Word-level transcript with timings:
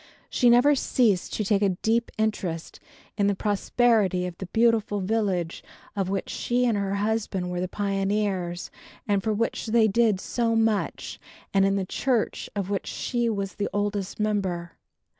She 0.31 0.49
never 0.49 0.73
ceased 0.73 1.31
to 1.33 1.43
take 1.43 1.61
a 1.61 1.69
deep 1.83 2.09
interest 2.17 2.79
in 3.19 3.27
the 3.27 3.35
prosperity 3.35 4.25
of 4.25 4.35
the 4.39 4.47
beautiful 4.47 4.99
village 5.01 5.63
of 5.95 6.09
which 6.09 6.27
she 6.31 6.65
and 6.65 6.75
her 6.75 6.95
husband 6.95 7.51
were 7.51 7.59
the 7.59 7.67
pioneers 7.67 8.71
and 9.07 9.21
for 9.21 9.31
which 9.31 9.67
they 9.67 9.87
did 9.87 10.19
so 10.19 10.55
much 10.55 11.19
and 11.53 11.67
in 11.67 11.75
the 11.75 11.85
church 11.85 12.49
of 12.55 12.67
which 12.71 12.87
she 12.87 13.29
was 13.29 13.53
the 13.53 13.69
oldest 13.73 14.19
member. 14.19 14.71